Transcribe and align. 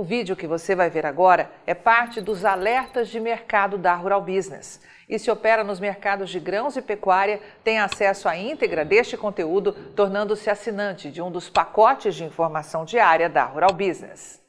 O 0.00 0.02
vídeo 0.02 0.34
que 0.34 0.46
você 0.46 0.74
vai 0.74 0.88
ver 0.88 1.04
agora 1.04 1.52
é 1.66 1.74
parte 1.74 2.22
dos 2.22 2.42
alertas 2.42 3.10
de 3.10 3.20
mercado 3.20 3.76
da 3.76 3.94
Rural 3.94 4.22
Business. 4.22 4.80
E 5.06 5.18
se 5.18 5.30
opera 5.30 5.62
nos 5.62 5.78
mercados 5.78 6.30
de 6.30 6.40
grãos 6.40 6.74
e 6.74 6.80
pecuária, 6.80 7.38
tem 7.62 7.78
acesso 7.78 8.26
à 8.26 8.34
íntegra 8.34 8.82
deste 8.82 9.14
conteúdo, 9.18 9.74
tornando-se 9.94 10.48
assinante 10.48 11.10
de 11.10 11.20
um 11.20 11.30
dos 11.30 11.50
pacotes 11.50 12.14
de 12.14 12.24
informação 12.24 12.82
diária 12.82 13.28
da 13.28 13.44
Rural 13.44 13.74
Business. 13.74 14.42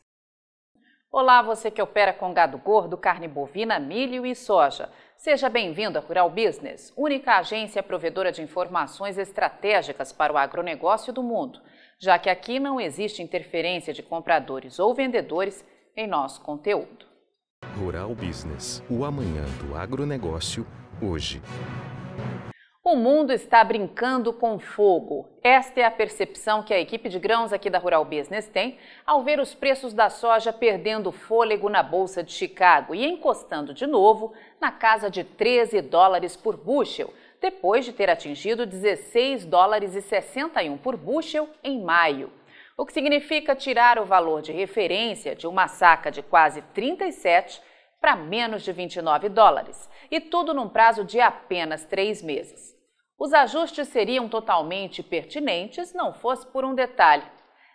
Olá, 1.12 1.42
você 1.42 1.70
que 1.70 1.82
opera 1.82 2.14
com 2.14 2.34
gado 2.34 2.58
gordo, 2.58 2.96
carne 2.96 3.28
bovina, 3.28 3.78
milho 3.78 4.26
e 4.26 4.34
soja. 4.34 4.90
Seja 5.18 5.50
bem-vindo 5.50 6.00
à 6.00 6.02
Rural 6.02 6.30
Business, 6.30 6.94
única 6.96 7.36
agência 7.38 7.84
provedora 7.84 8.32
de 8.32 8.42
informações 8.42 9.18
estratégicas 9.18 10.14
para 10.14 10.32
o 10.32 10.38
agronegócio 10.38 11.12
do 11.12 11.22
mundo 11.22 11.60
já 12.02 12.18
que 12.18 12.30
aqui 12.30 12.60
não 12.60 12.82
existe 12.82 13.22
interferência 13.22 13.94
de 13.94 14.02
compradores 14.02 14.80
ou 14.80 14.94
vendedores 14.94 15.64
em 15.96 16.08
nosso 16.08 16.42
conteúdo. 16.42 17.06
Rural 17.78 18.16
Business, 18.16 18.84
o 18.90 19.06
amanhã 19.06 19.46
do 19.64 19.78
agronegócio, 19.78 20.66
hoje. 21.00 21.40
O 22.84 22.96
mundo 22.96 23.32
está 23.32 23.64
brincando 23.64 24.34
com 24.34 24.58
fogo. 24.58 25.30
Esta 25.44 25.82
é 25.82 25.84
a 25.84 25.92
percepção 25.92 26.64
que 26.64 26.74
a 26.74 26.80
equipe 26.80 27.08
de 27.08 27.20
grãos 27.20 27.54
aqui 27.54 27.70
da 27.70 27.78
Rural 27.78 28.04
Business 28.04 28.48
tem 28.48 28.80
ao 29.06 29.24
ver 29.24 29.40
os 29.40 29.54
preços 29.54 29.94
da 29.94 30.10
soja 30.10 30.52
perdendo 30.52 31.12
fôlego 31.12 31.70
na 31.70 31.84
Bolsa 31.84 32.24
de 32.24 32.32
Chicago 32.32 32.96
e 32.96 33.06
encostando 33.06 33.76
de 33.76 33.86
novo 33.86 34.34
na 34.60 34.72
casa 34.72 35.12
de 35.12 35.24
13 35.24 35.80
dólares 35.82 36.36
por 36.36 36.58
bushel, 36.58 37.14
depois 37.42 37.84
de 37.84 37.92
ter 37.92 38.08
atingido 38.08 38.68
16 38.68 39.46
dólares 39.46 39.96
e 39.96 40.02
61 40.02 40.78
por 40.78 40.96
bushel 40.96 41.50
em 41.64 41.82
maio, 41.82 42.32
o 42.78 42.86
que 42.86 42.94
significa 42.94 43.56
tirar 43.56 43.98
o 43.98 44.06
valor 44.06 44.44
de 44.44 44.52
referência 44.52 45.36
de 45.36 45.48
uma 45.48 45.68
saca 45.68 46.12
de 46.12 46.22
quase 46.22 46.62
37 46.74 47.60
para 48.00 48.16
menos 48.16 48.64
de 48.64 48.72
29 48.72 49.30
dólares, 49.30 49.90
e 50.10 50.20
tudo 50.20 50.54
num 50.54 50.70
prazo 50.70 51.04
de 51.04 51.20
apenas 51.20 51.84
três 51.84 52.22
meses. 52.22 52.76
Os 53.18 53.34
ajustes 53.34 53.88
seriam 53.88 54.28
totalmente 54.28 55.04
pertinentes 55.04 55.94
não 55.94 56.14
fosse 56.14 56.46
por 56.48 56.64
um 56.66 56.74
detalhe. 56.74 57.24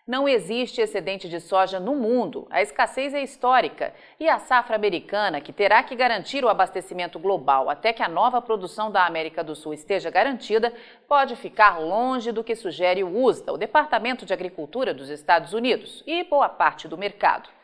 Não 0.07 0.29
existe 0.29 0.81
excedente 0.81 1.29
de 1.29 1.41
soja 1.41 1.81
no 1.81 1.97
mundo, 1.97 2.47
a 2.49 2.62
escassez 2.62 3.12
é 3.12 3.21
histórica 3.25 3.93
e 4.21 4.29
a 4.29 4.39
safra 4.39 4.77
americana, 4.77 5.41
que 5.41 5.53
terá 5.53 5.83
que 5.83 5.97
garantir 5.97 6.45
o 6.45 6.48
abastecimento 6.48 7.19
global 7.19 7.69
até 7.69 7.93
que 7.93 8.05
a 8.05 8.09
nova 8.09 8.41
produção 8.41 8.89
da 8.89 9.05
América 9.05 9.43
do 9.43 9.57
Sul 9.57 9.75
esteja 9.75 10.09
garantida, 10.09 10.73
pode 11.09 11.35
ficar 11.35 11.81
longe 11.81 12.31
do 12.31 12.45
que 12.45 12.55
sugere 12.55 13.03
o 13.03 13.21
USDA, 13.21 13.53
o 13.53 13.59
Departamento 13.59 14.25
de 14.25 14.33
Agricultura 14.33 14.95
dos 14.95 15.09
Estados 15.09 15.53
Unidos, 15.53 16.05
e 16.07 16.23
boa 16.23 16.48
parte 16.48 16.87
do 16.87 16.97
mercado. 16.97 17.56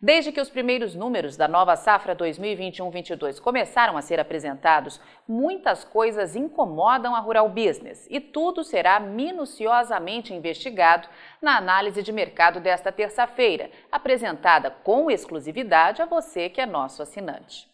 Desde 0.00 0.30
que 0.30 0.40
os 0.40 0.50
primeiros 0.50 0.94
números 0.94 1.36
da 1.36 1.48
nova 1.48 1.74
safra 1.74 2.14
2021-22 2.14 3.40
começaram 3.40 3.96
a 3.96 4.02
ser 4.02 4.20
apresentados, 4.20 5.00
muitas 5.26 5.84
coisas 5.84 6.36
incomodam 6.36 7.14
a 7.14 7.20
Rural 7.20 7.48
Business 7.48 8.06
e 8.10 8.20
tudo 8.20 8.62
será 8.62 9.00
minuciosamente 9.00 10.34
investigado 10.34 11.08
na 11.40 11.56
análise 11.56 12.02
de 12.02 12.12
mercado 12.12 12.60
desta 12.60 12.92
terça-feira, 12.92 13.70
apresentada 13.90 14.70
com 14.70 15.10
exclusividade 15.10 16.02
a 16.02 16.06
você 16.06 16.50
que 16.50 16.60
é 16.60 16.66
nosso 16.66 17.02
assinante. 17.02 17.66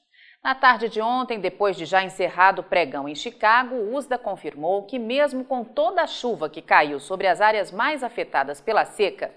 Na 0.42 0.54
tarde 0.56 0.88
de 0.88 1.00
ontem, 1.00 1.38
depois 1.38 1.76
de 1.76 1.84
já 1.84 2.02
encerrado 2.02 2.60
o 2.60 2.64
pregão 2.64 3.08
em 3.08 3.14
Chicago, 3.14 3.76
o 3.76 3.94
USDA 3.94 4.18
confirmou 4.18 4.82
que, 4.84 4.98
mesmo 4.98 5.44
com 5.44 5.62
toda 5.62 6.02
a 6.02 6.06
chuva 6.06 6.50
que 6.50 6.60
caiu 6.60 6.98
sobre 6.98 7.28
as 7.28 7.40
áreas 7.40 7.70
mais 7.70 8.02
afetadas 8.02 8.60
pela 8.60 8.84
seca, 8.84 9.30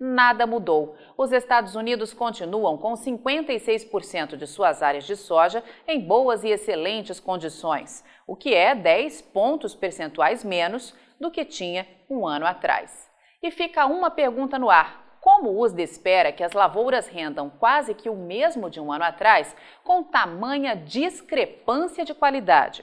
nada 0.00 0.46
mudou. 0.46 0.96
Os 1.16 1.30
Estados 1.30 1.74
Unidos 1.74 2.14
continuam 2.14 2.78
com 2.78 2.94
56% 2.94 4.34
de 4.36 4.46
suas 4.46 4.82
áreas 4.82 5.04
de 5.04 5.14
soja 5.14 5.62
em 5.86 6.00
boas 6.00 6.42
e 6.42 6.48
excelentes 6.48 7.20
condições, 7.20 8.02
o 8.26 8.34
que 8.34 8.54
é 8.54 8.74
10 8.74 9.20
pontos 9.20 9.74
percentuais 9.74 10.42
menos 10.42 10.94
do 11.20 11.30
que 11.30 11.44
tinha 11.44 11.86
um 12.08 12.26
ano 12.26 12.46
atrás. 12.46 13.10
E 13.42 13.50
fica 13.50 13.84
uma 13.84 14.10
pergunta 14.10 14.58
no 14.58 14.70
ar. 14.70 15.18
Como 15.20 15.50
o 15.50 15.60
USDA 15.60 15.82
espera 15.82 16.32
que 16.32 16.42
as 16.42 16.54
lavouras 16.54 17.06
rendam 17.06 17.50
quase 17.50 17.92
que 17.92 18.08
o 18.08 18.16
mesmo 18.16 18.70
de 18.70 18.80
um 18.80 18.90
ano 18.90 19.04
atrás, 19.04 19.54
com 19.84 20.02
tamanha 20.02 20.74
discrepância 20.74 22.06
de 22.06 22.14
qualidade? 22.14 22.82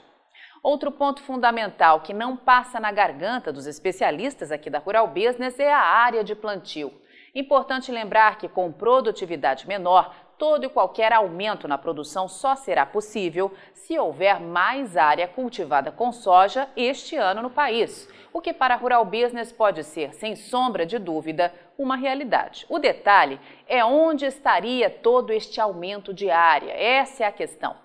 Outro 0.62 0.92
ponto 0.92 1.24
fundamental 1.24 2.02
que 2.02 2.14
não 2.14 2.38
passa 2.38 2.80
na 2.80 2.92
garganta 2.92 3.52
dos 3.52 3.66
especialistas 3.66 4.52
aqui 4.52 4.70
da 4.70 4.78
Rural 4.78 5.08
Business 5.08 5.60
é 5.60 5.72
a 5.72 5.80
área 5.80 6.24
de 6.24 6.36
plantio. 6.36 6.94
Importante 7.38 7.92
lembrar 7.92 8.40
que, 8.40 8.50
com 8.50 8.72
produtividade 8.72 9.68
menor, 9.68 10.12
todo 10.40 10.66
e 10.66 10.70
qualquer 10.70 11.14
aumento 11.14 11.68
na 11.68 11.78
produção 11.78 12.28
só 12.28 12.56
será 12.56 12.84
possível 12.84 13.54
se 13.76 13.96
houver 14.00 14.42
mais 14.42 14.98
área 14.98 15.28
cultivada 15.28 15.92
com 15.92 16.12
soja 16.12 16.68
este 16.76 17.16
ano 17.16 17.44
no 17.44 17.52
país, 17.52 18.10
o 18.34 18.42
que 18.42 18.52
para 18.52 18.74
a 18.74 18.78
Rural 18.78 19.06
Business 19.06 19.52
pode 19.52 19.84
ser, 19.84 20.16
sem 20.16 20.36
sombra 20.36 20.84
de 20.84 20.98
dúvida, 20.98 21.54
uma 21.78 21.96
realidade. 21.96 22.66
O 22.70 22.80
detalhe 22.80 23.40
é 23.68 23.86
onde 23.86 24.26
estaria 24.26 24.90
todo 24.90 25.32
este 25.32 25.62
aumento 25.62 26.16
de 26.16 26.32
área, 26.32 26.72
essa 26.72 27.24
é 27.24 27.28
a 27.28 27.32
questão. 27.32 27.76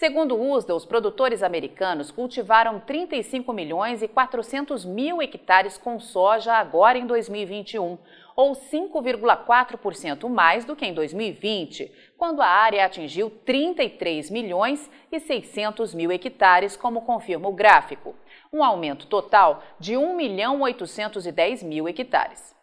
Segundo 0.00 0.34
o 0.34 0.52
USDA, 0.52 0.74
os 0.74 0.86
produtores 0.86 1.42
americanos 1.42 2.10
cultivaram 2.10 2.80
35 2.80 3.52
milhões 3.52 4.02
e 4.02 4.08
400 4.08 4.84
mil 4.84 5.20
hectares 5.20 5.76
com 5.76 6.00
soja 6.00 6.54
agora 6.54 6.96
em 6.96 7.06
2021, 7.06 7.98
ou 8.40 8.52
5,4% 8.52 10.26
mais 10.26 10.64
do 10.64 10.74
que 10.74 10.86
em 10.86 10.94
2020, 10.94 11.92
quando 12.16 12.40
a 12.40 12.46
área 12.46 12.86
atingiu 12.86 13.28
33 13.28 14.30
milhões 14.30 14.90
e 15.12 15.20
600 15.20 15.92
mil 15.92 16.10
hectares, 16.10 16.74
como 16.74 17.02
confirma 17.02 17.50
o 17.50 17.52
gráfico, 17.52 18.16
um 18.50 18.64
aumento 18.64 19.06
total 19.06 19.62
de 19.78 19.94
1 19.94 20.16
milhão 20.16 20.62
810 20.62 21.62
mil 21.62 21.86
hectares. 21.86 22.56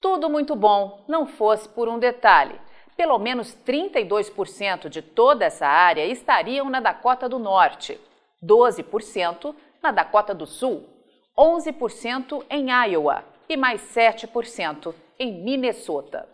Tudo 0.00 0.28
muito 0.28 0.56
bom, 0.56 1.04
não 1.06 1.28
fosse 1.28 1.68
por 1.68 1.88
um 1.88 2.00
detalhe. 2.00 2.60
Pelo 2.96 3.16
menos 3.16 3.56
32% 3.64 4.88
de 4.88 5.00
toda 5.00 5.44
essa 5.44 5.64
área 5.64 6.04
estariam 6.06 6.68
na 6.68 6.80
Dakota 6.80 7.28
do 7.28 7.38
Norte, 7.38 8.00
12% 8.42 9.54
na 9.80 9.92
Dakota 9.92 10.34
do 10.34 10.44
Sul, 10.44 10.88
11% 11.38 12.44
em 12.50 12.72
Iowa 12.72 13.22
e 13.48 13.56
mais 13.56 13.80
7% 13.94 14.92
em 15.20 15.42
Minnesota. 15.44 16.26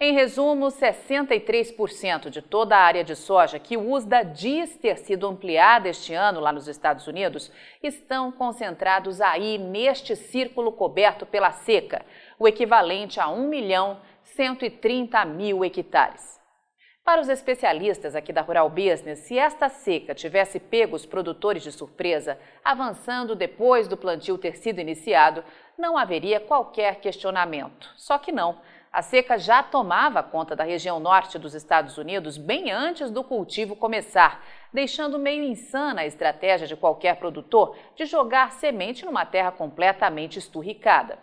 Em 0.00 0.12
resumo, 0.12 0.66
63% 0.66 2.28
de 2.28 2.42
toda 2.42 2.76
a 2.76 2.80
área 2.80 3.04
de 3.04 3.14
soja 3.14 3.58
que 3.58 3.76
o 3.76 3.92
USDA 3.92 4.24
diz 4.24 4.76
ter 4.76 4.98
sido 4.98 5.26
ampliada 5.26 5.88
este 5.88 6.12
ano 6.12 6.40
lá 6.40 6.52
nos 6.52 6.68
Estados 6.68 7.06
Unidos 7.06 7.50
estão 7.82 8.32
concentrados 8.32 9.20
aí 9.20 9.58
neste 9.58 10.16
círculo 10.16 10.72
coberto 10.72 11.24
pela 11.24 11.50
seca, 11.50 12.04
o 12.38 12.48
equivalente 12.48 13.20
a 13.20 13.28
1 13.28 13.48
milhão 13.48 14.00
130 14.22 15.24
mil 15.24 15.64
hectares. 15.64 16.36
Para 17.06 17.20
os 17.20 17.28
especialistas 17.28 18.16
aqui 18.16 18.32
da 18.32 18.40
Rural 18.40 18.68
Business, 18.68 19.20
se 19.20 19.38
esta 19.38 19.68
seca 19.68 20.12
tivesse 20.12 20.58
pego 20.58 20.96
os 20.96 21.06
produtores 21.06 21.62
de 21.62 21.70
surpresa, 21.70 22.36
avançando 22.64 23.36
depois 23.36 23.86
do 23.86 23.96
plantio 23.96 24.36
ter 24.36 24.56
sido 24.56 24.80
iniciado, 24.80 25.44
não 25.78 25.96
haveria 25.96 26.40
qualquer 26.40 27.00
questionamento. 27.00 27.92
Só 27.96 28.18
que 28.18 28.32
não. 28.32 28.58
A 28.92 29.02
seca 29.02 29.38
já 29.38 29.62
tomava 29.62 30.22
conta 30.22 30.56
da 30.56 30.64
região 30.64 30.98
norte 30.98 31.38
dos 31.38 31.54
Estados 31.54 31.98
Unidos 31.98 32.38
bem 32.38 32.70
antes 32.70 33.10
do 33.10 33.22
cultivo 33.22 33.76
começar, 33.76 34.42
deixando 34.72 35.18
meio 35.18 35.42
insana 35.42 36.00
a 36.00 36.06
estratégia 36.06 36.66
de 36.66 36.76
qualquer 36.76 37.16
produtor 37.16 37.76
de 37.94 38.06
jogar 38.06 38.52
semente 38.52 39.04
numa 39.04 39.26
terra 39.26 39.52
completamente 39.52 40.38
esturricada. 40.38 41.18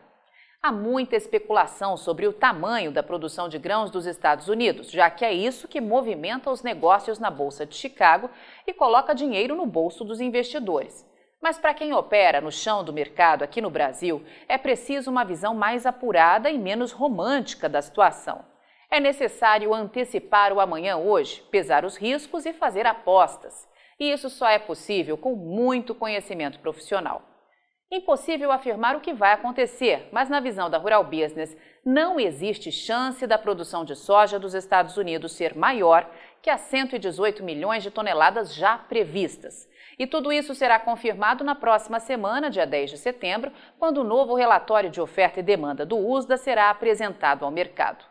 Há 0.62 0.72
muita 0.72 1.16
especulação 1.16 1.98
sobre 1.98 2.28
o 2.28 2.32
tamanho 2.32 2.92
da 2.92 3.04
produção 3.04 3.50
de 3.50 3.58
grãos 3.58 3.90
dos 3.90 4.06
Estados 4.06 4.48
Unidos, 4.48 4.92
já 4.92 5.10
que 5.10 5.26
é 5.26 5.34
isso 5.34 5.68
que 5.68 5.82
movimenta 5.82 6.52
os 6.52 6.62
negócios 6.62 7.20
na 7.20 7.30
Bolsa 7.30 7.66
de 7.66 7.76
Chicago 7.76 8.30
e 8.68 8.74
coloca 8.74 9.16
dinheiro 9.16 9.56
no 9.56 9.66
bolso 9.66 10.06
dos 10.06 10.22
investidores. 10.22 11.06
Mas 11.44 11.60
para 11.60 11.74
quem 11.74 11.92
opera 11.94 12.40
no 12.40 12.50
chão 12.50 12.86
do 12.86 12.94
mercado 12.94 13.44
aqui 13.44 13.60
no 13.60 13.70
Brasil, 13.70 14.24
é 14.48 14.58
preciso 14.58 15.12
uma 15.12 15.26
visão 15.26 15.54
mais 15.54 15.86
apurada 15.86 16.50
e 16.50 16.58
menos 16.58 16.94
romântica 16.94 17.68
da 17.68 17.82
situação. 17.82 18.46
É 18.90 18.98
necessário 18.98 19.74
antecipar 19.74 20.54
o 20.54 20.62
amanhã 20.62 20.96
hoje, 20.96 21.42
pesar 21.52 21.84
os 21.84 21.98
riscos 21.98 22.46
e 22.46 22.54
fazer 22.54 22.88
apostas. 22.88 23.68
E 24.00 24.10
isso 24.10 24.30
só 24.30 24.48
é 24.48 24.58
possível 24.58 25.18
com 25.18 25.36
muito 25.36 25.94
conhecimento 25.94 26.60
profissional. 26.60 27.22
Impossível 27.92 28.50
afirmar 28.50 28.96
o 28.96 29.02
que 29.02 29.14
vai 29.14 29.34
acontecer, 29.34 30.08
mas 30.14 30.30
na 30.30 30.40
visão 30.40 30.70
da 30.70 30.78
Rural 30.78 31.04
Business, 31.04 31.58
não 31.86 32.18
existe 32.18 32.72
chance 32.72 33.28
da 33.28 33.38
produção 33.38 33.84
de 33.84 33.98
soja 33.98 34.40
dos 34.40 34.54
Estados 34.54 34.96
Unidos 34.96 35.34
ser 35.34 35.58
maior 35.58 36.10
que 36.44 36.50
as 36.50 36.60
118 36.60 37.42
milhões 37.42 37.82
de 37.82 37.90
toneladas 37.90 38.54
já 38.54 38.78
previstas. 38.78 39.66
E 39.98 40.06
tudo 40.06 40.30
isso 40.30 40.54
será 40.54 40.78
confirmado 40.78 41.42
na 41.42 41.56
próxima 41.56 42.02
semana, 42.02 42.50
dia 42.50 42.68
10 42.68 42.92
de 42.92 42.98
setembro, 42.98 43.50
quando 43.80 44.00
o 44.00 44.04
novo 44.04 44.36
relatório 44.36 44.90
de 44.90 45.00
oferta 45.00 45.40
e 45.40 45.44
demanda 45.44 45.86
do 45.86 45.98
USDA 45.98 46.36
será 46.36 46.70
apresentado 46.70 47.46
ao 47.46 47.52
mercado. 47.52 48.04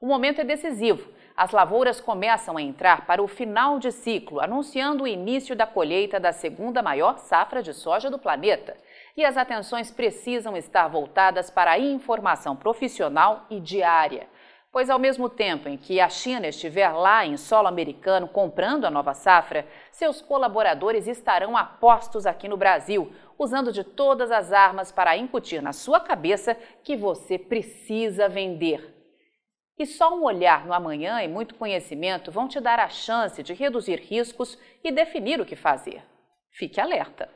O 0.00 0.06
momento 0.06 0.40
é 0.40 0.44
decisivo. 0.44 1.08
As 1.36 1.52
lavouras 1.52 2.00
começam 2.00 2.56
a 2.56 2.62
entrar 2.62 3.06
para 3.06 3.22
o 3.22 3.28
final 3.28 3.78
de 3.78 3.92
ciclo, 3.92 4.40
anunciando 4.40 5.04
o 5.04 5.08
início 5.08 5.54
da 5.54 5.66
colheita 5.66 6.18
da 6.18 6.32
segunda 6.32 6.82
maior 6.82 7.18
safra 7.18 7.62
de 7.62 7.72
soja 7.72 8.10
do 8.10 8.18
planeta. 8.18 8.76
E 9.16 9.24
as 9.24 9.36
atenções 9.36 9.92
precisam 9.92 10.56
estar 10.56 10.88
voltadas 10.88 11.50
para 11.50 11.70
a 11.72 11.78
informação 11.78 12.56
profissional 12.56 13.46
e 13.48 13.60
diária. 13.60 14.26
Pois, 14.76 14.90
ao 14.90 14.98
mesmo 14.98 15.30
tempo 15.30 15.70
em 15.70 15.78
que 15.78 16.02
a 16.02 16.08
China 16.10 16.46
estiver 16.46 16.90
lá 16.90 17.24
em 17.24 17.38
solo 17.38 17.66
americano 17.66 18.28
comprando 18.28 18.84
a 18.84 18.90
nova 18.90 19.14
safra, 19.14 19.66
seus 19.90 20.20
colaboradores 20.20 21.06
estarão 21.06 21.56
apostos 21.56 22.26
aqui 22.26 22.46
no 22.46 22.58
Brasil, 22.58 23.10
usando 23.38 23.72
de 23.72 23.82
todas 23.82 24.30
as 24.30 24.52
armas 24.52 24.92
para 24.92 25.16
incutir 25.16 25.62
na 25.62 25.72
sua 25.72 25.98
cabeça 25.98 26.54
que 26.84 26.94
você 26.94 27.38
precisa 27.38 28.28
vender. 28.28 28.94
E 29.78 29.86
só 29.86 30.14
um 30.14 30.24
olhar 30.24 30.66
no 30.66 30.74
amanhã 30.74 31.22
e 31.22 31.26
muito 31.26 31.54
conhecimento 31.54 32.30
vão 32.30 32.46
te 32.46 32.60
dar 32.60 32.78
a 32.78 32.90
chance 32.90 33.42
de 33.42 33.54
reduzir 33.54 33.98
riscos 33.98 34.58
e 34.84 34.92
definir 34.92 35.40
o 35.40 35.46
que 35.46 35.56
fazer. 35.56 36.04
Fique 36.50 36.78
alerta! 36.78 37.35